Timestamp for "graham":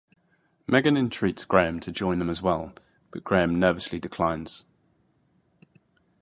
1.45-1.79, 3.23-3.59